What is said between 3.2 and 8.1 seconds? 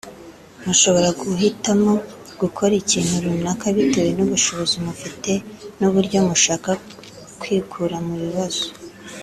runaka bitewe n’ubushobozi mufite n’uburyo mushaka kwikura